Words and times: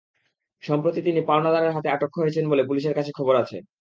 সম্প্রতি 0.63 0.99
তিনি 1.01 1.19
পাওনাদারের 1.21 1.73
হাতে 1.73 1.89
আটক 1.89 2.11
হয়েছেন 2.15 2.45
বলে 2.49 2.63
পুলিশের 2.63 2.93
কাছে 2.95 3.11
খবর 3.11 3.35
আছে। 3.35 3.57